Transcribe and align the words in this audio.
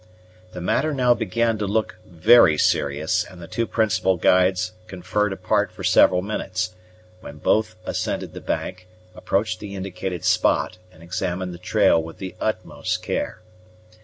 The 0.53 0.61
matter 0.61 0.95
now 0.95 1.13
began 1.13 1.59
to 1.59 1.67
look 1.67 1.97
very 2.03 2.57
serious, 2.57 3.23
and 3.25 3.39
the 3.39 3.47
two 3.47 3.67
principal 3.67 4.17
guides 4.17 4.71
conferred 4.87 5.31
apart 5.31 5.71
for 5.71 5.83
several 5.83 6.23
minutes, 6.23 6.73
when 7.19 7.37
both 7.37 7.75
ascended 7.85 8.33
the 8.33 8.41
bank, 8.41 8.87
approached 9.13 9.59
the 9.59 9.75
indicated 9.75 10.25
spot, 10.25 10.79
and 10.91 11.03
examined 11.03 11.53
the 11.53 11.59
trail 11.59 12.01
with 12.01 12.17
the 12.17 12.33
utmost 12.41 13.03
care. 13.03 13.41